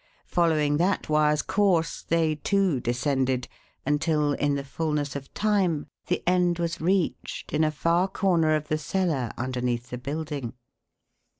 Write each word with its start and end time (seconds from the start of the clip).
Following 0.25 0.77
that 0.77 1.09
wire's 1.09 1.43
course, 1.43 2.01
they, 2.01 2.33
too, 2.33 2.79
descended 2.79 3.47
until, 3.85 4.33
in 4.33 4.55
the 4.55 4.63
fulness 4.63 5.15
of 5.15 5.31
time, 5.35 5.85
the 6.07 6.23
end 6.25 6.57
was 6.57 6.81
reached 6.81 7.53
in 7.53 7.63
a 7.63 7.69
far 7.69 8.07
corner 8.07 8.55
of 8.55 8.67
the 8.67 8.79
cellar 8.79 9.31
underneath 9.37 9.91
the 9.91 9.99
building. 9.99 10.53